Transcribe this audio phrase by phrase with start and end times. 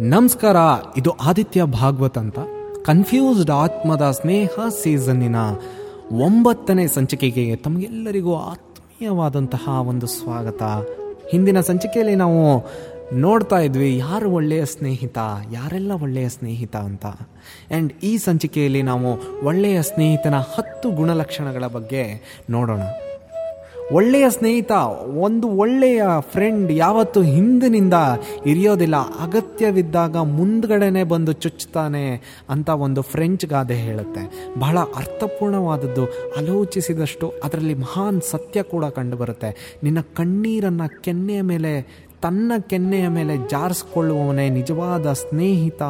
[0.00, 0.56] ನಮಸ್ಕಾರ,
[0.96, 2.38] ಇದು ಆದಿತ್ಯ ಭಾಗವತ್ ಅಂತ.
[2.84, 4.48] ಕನ್ಫ್ಯೂಸ್ಡ್ ಆತ್ಮದ ಸ್ನೇಹ
[4.82, 5.36] ಸೀಸನ್ನಿನ
[6.12, 10.62] ಒಂಬತ್ತನೇ ಸಂಚಿಕೆಗೆ ತಮಗೆಲ್ಲರಿಗೂ ಆತ್ಮೀಯವಾದಂತಹ ಒಂದು ಸ್ವಾಗತ.
[11.30, 12.66] ಹಿಂದಿನ ಸಂಚಿಕೆಯಲ್ಲಿ ನಾವು
[13.12, 15.18] ನೋಡ್ತಾ ಇದ್ವಿ, ಯಾರು ಒಳ್ಳೆಯ ಸ್ನೇಹಿತ,
[15.52, 17.06] ಯಾರೆಲ್ಲ ಒಳ್ಳೆಯ ಸ್ನೇಹಿತ ಅಂತ.
[17.06, 22.20] ಆ್ಯಂಡ್ ಈ ಸಂಚಿಕೆಯಲ್ಲಿ ನಾವು ಒಳ್ಳೆಯ ಸ್ನೇಹಿತನ ಹತ್ತು ಗುಣಲಕ್ಷಣಗಳ ಬಗ್ಗೆ
[22.50, 22.80] ನೋಡೋಣ.
[23.92, 24.72] ಒಳ್ಳೆಯ ಸ್ನೇಹಿತ,
[25.20, 27.94] ಒಂದು ಒಳ್ಳೆಯ ಫ್ರೆಂಡ್ ಯಾವತ್ತೂ ಹಿಂದಿನಿಂದ
[28.46, 28.96] ಇರಿಯೋದಿಲ್ಲ.
[28.96, 34.52] ಅಗತ್ಯವಿದ್ದಾಗ ಮುಂದ್ಗಡೆನೆ ಬಂದು ಚುಚ್ಚುತ್ತಾನೆ ಅಂತ ಒಂದು ಫ್ರೆಂಚ್ ಗಾದೆ ಹೇಳುತ್ತೆ.
[34.58, 36.06] ಬಹಳ ಅರ್ಥಪೂರ್ಣವಾದದ್ದು,
[36.38, 39.78] ಆಲೋಚಿಸಿದಷ್ಟು ಅದರಲ್ಲಿ ಮಹಾನ್ ಸತ್ಯ ಕೂಡ ಕಂಡುಬರುತ್ತೆ.
[39.82, 45.82] ನಿನ್ನ ಕಣ್ಣೀರನ್ನು ಕೆನ್ನೆಯ ಮೇಲೆ, ತನ್ನ ಕೆನ್ನೆಯ ಮೇಲೆ ಜಾರಿಸ್ಕೊಳ್ಳುವವನೇ ನಿಜವಾದ ಸ್ನೇಹಿತ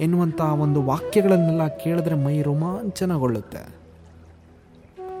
[0.00, 3.79] ಎನ್ನುವಂಥ ಒಂದು ವಾಕ್ಯಗಳನ್ನೆಲ್ಲ ಕೇಳಿದ್ರೆ ಮೈ ರೋಮಾಂಚನಗೊಳ್ಳುತ್ತೆ.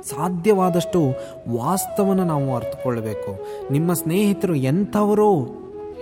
[0.08, 1.12] ಸಾಧ್ಯವಾದಷ್ಟು
[1.48, 5.46] ವಾಸ್ತವನ ನಾವು ಅರ್ಥಕೊಳ್ಬೇಕು ನಿಮ್ಮ ಸ್ನೇಹಿತರು ಎಂಥವರೋ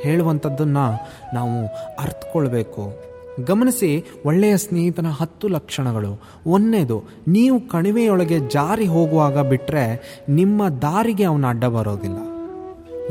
[0.00, 1.66] ಹೇಳುವಂಥದ್ದನ್ನು ನಾವು
[1.98, 3.08] ಅರ್ಥಕೊಳ್ಬೇಕು
[3.44, 6.20] ಗಮನಿಸಿ, ಒಳ್ಳೆಯ ಸ್ನೇಹಿತನ ಹತ್ತು ಲಕ್ಷಣಗಳು.
[6.46, 9.84] ಒಂದನೇದು, ನೀವು ಕಣಿವೆಯೊಳಗೆ ಜಾರಿ ಹೋಗುವಾಗ ಬಿಟ್ಟರೆ
[10.28, 12.16] ನಿಮ್ಮ ದಾರಿಗೆ ಅವನ ಅಡ್ಡ ಬರೋದಿಲ್ಲ.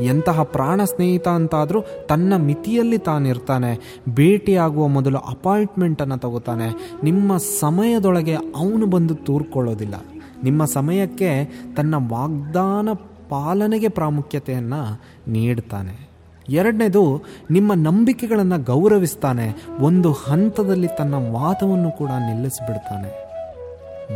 [0.00, 9.14] ಎಂತಹ ಪ್ರಾಣ ಸ್ನೇಹಿತ ಅಂತಾದರೂ ತನ್ನ ಮಿತಿಯಲ್ಲಿ ತಾನಿರ್ತಾನೆ, ಭೇಟಿಯಾಗುವ ಮೊದಲು ಅಪಾಯಿಂಟ್ಮೆಂಟನ್ನು ತಗೋತಾನೆ, ನಿಮ್ಮ ಸಮಯದೊಳಗೆ ಅವನು ಬಂದು
[9.14, 9.94] ತೂರ್ಕೊಳ್ಳೋದಿಲ್ಲ.
[10.44, 12.88] ನಿಮ್ಮ ಸಮಯಕ್ಕೆ ತನ್ನ ವಾಗ್ದಾನ
[13.28, 16.08] ಪಾಲನೆಗೆ ಪ್ರಾಮುಖ್ಯತೆಯನ್ನು ನೀಡ್ತಾನೆ.
[16.48, 19.66] ಎರಡನೇದು, ನಿಮ್ಮ ನಂಬಿಕೆಗಳನ್ನು ಗೌರವಿಸ್ತಾನೆ.
[19.80, 23.28] ಒಂದು ಹಂತದಲ್ಲಿ ತನ್ನ ವಾದವನ್ನು ಕೂಡ ನಿಲ್ಲಿಸಿಬಿಡ್ತಾನೆ.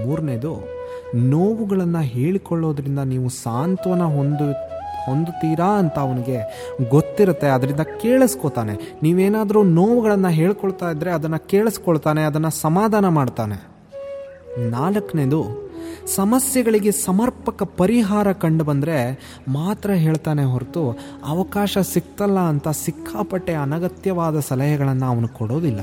[0.05, 0.57] ಮೂರನೇದು,
[1.15, 4.53] ನೋವುಗಳನ್ನು ಹೇಳಿಕೊಳ್ಳೋದ್ರಿಂದ ನೀವು ಸಾಂತ್ವನ ಹೊಂದು,
[5.07, 7.47] ಹೊಂದುತ್ತೀರಾ ಅಂತ ಅವನಿಗೆ ಗೊತ್ತಿರುತ್ತೆ.
[7.47, 8.97] ಅದರಿಂದ ಕೇಳಿಸ್ಕೊತಾನೆ.
[9.03, 13.73] ನೀವೇನಾದರೂ ನೋವುಗಳನ್ನು ಹೇಳ್ಕೊಳ್ತಾ ಇದ್ದರೆ ಅದನ್ನು ಕೇಳಿಸ್ಕೊಳ್ತಾನೆ, ಅದನ್ನು ಸಮಾಧಾನ ಮಾಡ್ತಾನೆ.
[14.71, 15.72] ನಾಲ್ಕನೇದು
[16.07, 25.29] ಸಮಸ್ಯೆಗಳಿಗೆ ಸಮರ್ಪಕ ಪರಿಹಾರ ಕಂಡು ಬಂದರೆ ಮಾತ್ರ ಹೇಳ್ತಾನೆ ಹೊರತು ಅವಕಾಶ ಸಿಕ್ತಲ್ಲ ಅಂತ ಸಿಕ್ಕಾಪಟ್ಟೆ ಅನಗತ್ಯವಾದ ಸಲಹೆಗಳನ್ನು ಅವನು
[25.29, 25.81] ಕೊಡೋದಿಲ್ಲ.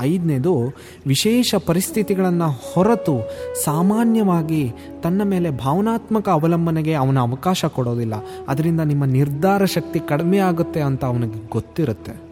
[0.00, 0.72] ಐದನೇದು,
[1.06, 3.18] ವಿಶೇಷ ಪರಿಸ್ಥಿತಿಗಳನ್ನು ಹೊರತು
[3.64, 8.14] ಸಾಮಾನ್ಯವಾಗಿ ತನ್ನ ಮೇಲೆ ಭಾವನಾತ್ಮಕ ಅವಲಂಬನೆಗೆ ಅವನ ಅವಕಾಶ ಕೊಡೋದಿಲ್ಲ.
[8.48, 12.31] ಅದರಿಂದ ನಿಮ್ಮ ನಿರ್ಧಾರ ಶಕ್ತಿ ಕಡಿಮೆ ಆಗುತ್ತೆ ಅಂತ ಅವನಿಗೆ ಗೊತ್ತಿರುತ್ತೆ.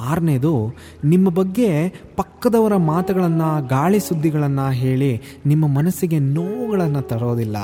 [0.00, 0.74] ಆರನೇದು,
[1.04, 7.56] ನಿಮ್ಮ ಬಗ್ಗೆ ಪಕ್ಕದವರ ಮಾತುಗಳನ್ನು, ಗಾಳಿ ಸುದ್ದಿಗಳನ್ನು ಹೇಳಿ ನಿಮ್ಮ ಮನಸ್ಸಿಗೆ ನೋವುಗಳನ್ನು ತರೋದಿಲ್ಲ.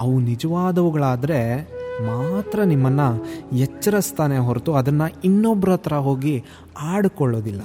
[0.00, 1.40] ಅವು ನಿಜವಾದವುಗಳಾದರೆ
[2.06, 3.24] ಮಾತ್ರ ನಿಮ್ಮನ್ನು
[3.56, 6.44] ಎಚ್ಚರಿಸ್ತಾನೆ ಹೊರತು ಅದನ್ನು ಇನ್ನೊಬ್ಬರ ಹತ್ರ ಹೋಗಿ
[6.80, 7.60] ಆಡಿಕೊಳ್ಳೋದಿಲ್ಲ.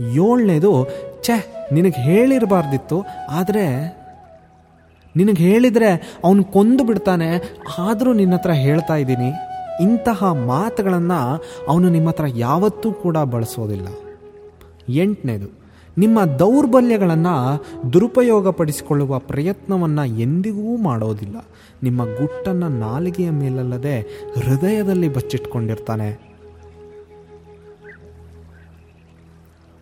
[0.00, 0.86] ಏಳನೇದು,
[1.22, 1.36] ಛೆ,
[1.72, 3.66] ನಿನಗೆ ಹೇಳಿರಬಾರ್ದಿತ್ತು, ಆದರೆ
[5.16, 7.28] ನಿನಗೆ ಹೇಳಿದರೆ ಅವನು ಕೊಂದು ಬಿಡ್ತಾನೆ,
[7.78, 9.30] ಆದರೂ ನಿನ್ನ ಹತ್ರ ಹೇಳ್ತಾ ಇದ್ದೀನಿ.
[9.80, 13.88] ಇಂತಹ ಮಾತುಗಳನ್ನು ಅವನು ನಿಮ್ಮ ಹತ್ರ ಯಾವತ್ತೂ ಕೂಡ ಬಳಸೋದಿಲ್ಲ.
[14.88, 15.60] ಎಂಟನೇದು,
[15.98, 21.36] ನಿಮ್ಮ ದೌರ್ಬಲ್ಯಗಳನ್ನು ದುರುಪಯೋಗಪಡಿಸಿಕೊಳ್ಳುವ ಪ್ರಯತ್ನವನ್ನು ಎಂದಿಗೂ ಮಾಡೋದಿಲ್ಲ.
[21.82, 24.00] ನಿಮ್ಮ ಗುಟ್ಟನ್ನು ನಾಲಿಗೆಯ ಮೇಲಲ್ಲದೆ
[24.38, 26.30] ಹೃದಯದಲ್ಲಿ ಬಚ್ಚಿಟ್ಕೊಂಡಿರ್ತಾನೆ.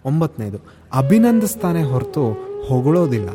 [0.05, 0.59] ಒಂಬತ್ತನೇದು
[0.95, 2.33] ಅಭಿನಂದಿಸ್ತಾನೆ ಹೊರತು
[2.69, 3.29] ಹೊಗಳೋದಿಲ್ಲ.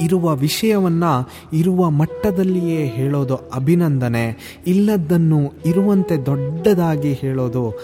[0.00, 4.56] ಇರುವ ವಿಷಯವನ್ನು ಇರುವ ಮಟ್ಟದಲ್ಲಿಯೇ ಹೇಳೋದು ಅಭಿನಂದನೆ.
[4.66, 7.74] ಇಲ್ಲದ್ದನ್ನು ಇರುವಂತೆ ದೊಡ್ಡದಾಗಿ ಹೇಳೋದು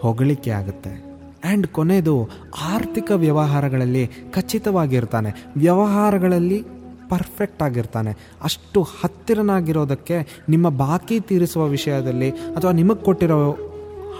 [0.00, 1.06] ಹೊಗಳಿಕೆ ಆಗುತ್ತೆ.
[1.44, 2.28] ಆ್ಯಂಡ್ ಕೊನೆಯದು
[2.62, 5.46] ಆರ್ಥಿಕ ವ್ಯವಹಾರಗಳಲ್ಲಿ ಖಚಿತವಾಗಿರ್ತಾನೆ.
[5.56, 6.64] ವ್ಯವಹಾರಗಳಲ್ಲಿ
[7.08, 8.16] ಪರ್ಫೆಕ್ಟ್ ಆಗಿರ್ತಾನೆ.
[8.42, 13.56] ಅಷ್ಟು ಹತ್ತಿರನಾಗಿರೋದಕ್ಕೆ ನಿಮ್ಮ ಬಾಕಿ ತೀರಿಸುವ ವಿಷಯದಲ್ಲಿ ಅಥವಾ ನಿಮಗೆ ಕೊಟ್ಟಿರೋ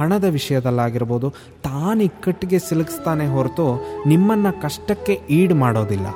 [0.01, 1.31] ಹಣದ ವಿಷಯದಲ್ಲಾಗಿರ್ಬೋದು
[1.63, 6.07] ತಾನು ಇಕ್ಕಟ್ಟಿಗೆ ಸಿಲುಕಿಸ್ತಾನೆ ಹೊರತು ನಿಮ್ಮನ್ನು ಕಷ್ಟಕ್ಕೆ ಈಡ್ ಮಾಡೋದಿಲ್ಲ.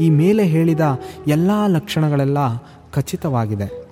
[0.00, 0.80] ಈ ಮೇಲೆ ಹೇಳಿದ
[1.26, 2.38] ಎಲ್ಲ ಲಕ್ಷಣಗಳೆಲ್ಲ
[2.92, 3.88] ಖಚಿತವಾಗಿದೆ.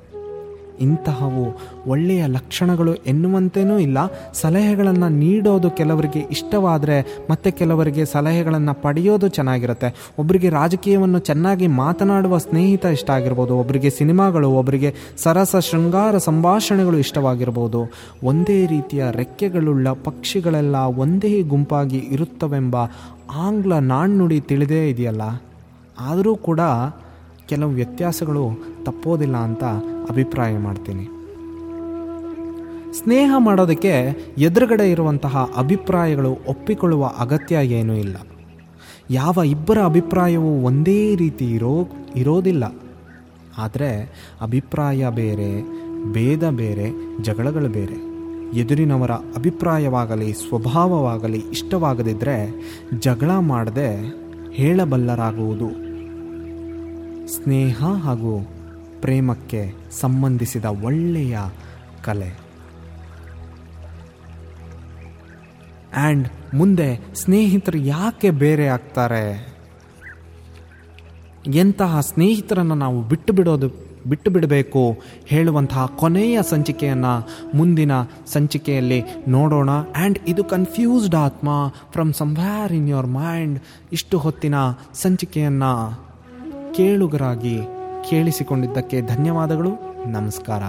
[0.81, 3.99] ಇಂತಹವು ಒಳ್ಳೆಯ ಲಕ್ಷಣಗಳು ಎನ್ನುವಂತೇನೂ ಇಲ್ಲ.
[4.33, 10.11] ಸಲಹೆಗಳನ್ನು ನೀಡೋದು ಕೆಲವರಿಗೆ ಇಷ್ಟವಾದರೆ ಮತ್ತೆ ಕೆಲವರಿಗೆ ಸಲಹೆಗಳನ್ನು ಪಡೆಯೋದು ಚೆನ್ನಾಗಿರುತ್ತೆ.
[10.19, 13.57] ಒಬ್ಬರಿಗೆ ರಾಜಕೀಯವನ್ನು ಚೆನ್ನಾಗಿ ಮಾತನಾಡುವ ಸ್ನೇಹಿತ ಇಷ್ಟ ಆಗಿರ್ಬೋದು.
[13.57, 17.93] ಒಬ್ಬರಿಗೆ ಸಿನಿಮಾಗಳು ಒಬ್ಬರಿಗೆ ಸರಸ, ಶೃಂಗಾರ ಸಂಭಾಷಣೆಗಳು ಇಷ್ಟವಾಗಿರ್ಬೋದು.
[18.25, 22.77] ಒಂದೇ ರೀತಿಯ ರೆಕ್ಕೆಗಳುಳ್ಳ ಪಕ್ಷಿಗಳೆಲ್ಲ ಒಂದೇ ಗುಂಪಾಗಿ ಇರುತ್ತವೆಂಬ
[23.35, 25.23] ಆಂಗ್ಲ ನಾಣ್ಣುಡಿ ತಿಳಿದೇ ಇದೆಯಲ್ಲ?
[26.01, 26.61] ಆದರೂ ಕೂಡ
[27.49, 28.49] ಕೆಲವು ವ್ಯತ್ಯಾಸಗಳು
[28.85, 29.65] ತಪ್ಪೋದಿಲ್ಲ ಅಂತ
[30.11, 31.09] ಅಭಿಪ್ರಾಯ ಮಾಡ್ತೀನಿ.
[33.03, 38.17] ಸ್ನೇಹ ಮಾಡೋದಕ್ಕೆ ಎದುರುಗಡೆ ಇರುವಂತಹ ಅಭಿಪ್ರಾಯಗಳು ಒಪ್ಪಿಕೊಳ್ಳುವ ಅಗತ್ಯ ಏನೂ ಇಲ್ಲ.
[39.11, 42.75] ಯಾವ ಇಬ್ಬರ ಅಭಿಪ್ರಾಯವೂ ಒಂದೇ ರೀತಿ ಇರೋ, ಇರೋದಿಲ್ಲ.
[43.59, 45.63] ಆದರೆ ಅಭಿಪ್ರಾಯ ಬೇರೆ,
[46.13, 46.91] ಭೇದ ಬೇರೆ,
[47.23, 48.17] ಜಗಳಗಳು ಬೇರೆ.
[48.59, 52.55] ಎದುರಿನವರ ಅಭಿಪ್ರಾಯವಾಗಲಿ, ಸ್ವಭಾವವಾಗಲಿ ಇಷ್ಟವಾಗದಿದ್ದರೆ
[53.01, 54.17] ಜಗಳ ಮಾಡದೆ
[54.53, 55.86] ಹೇಳಬಲ್ಲರಾಗುವುದು
[57.29, 58.47] ಸ್ನೇಹ ಹಾಗೂ
[59.01, 61.39] ಪ್ರೇಮಕ್ಕೆ ಸಂಬಂಧಿಸಿದ ಒಳ್ಳೆಯ
[62.05, 62.39] ಕಲೆ.
[65.97, 69.57] ಆ್ಯಂಡ್ ಮುಂದೆ ಸ್ನೇಹಿತರು ಯಾಕೆ ಬೇರೆ ಆಗ್ತಾರೆ?
[71.55, 73.69] ಎಂತಹ ಸ್ನೇಹಿತರನ್ನು ನಾವು ಬಿಟ್ಟು ಬಿಡೋದು,
[74.09, 77.93] ಬಿಟ್ಟು ಬಿಡಬೇಕು ಹೇಳುವಂತಹ ಕೊನೆಯ ಸಂಚಿಕೆಯನ್ನು ಮುಂದಿನ
[78.27, 79.71] ಸಂಚಿಕೆಯಲ್ಲಿ ನೋಡೋಣ.
[79.71, 81.49] ಆ್ಯಂಡ್ ಇದು ಕನ್ಫ್ಯೂಸ್ಡ್ ಆತ್ಮ
[81.93, 83.61] from somewhere in your mind
[83.93, 84.55] ಇಷ್ಟು ಹೊತ್ತಿನ
[84.95, 86.06] ಸಂಚಿಕೆಯನ್ನು
[86.77, 87.61] ಕೇಳುಗರಾಗಿ
[88.11, 89.71] ಕೇಳಿಸಿಕೊಂಡಿದ್ದಕ್ಕೆ ಧನ್ಯವಾದಗಳು.
[90.07, 90.63] ನಮಸ್ಕಾರ.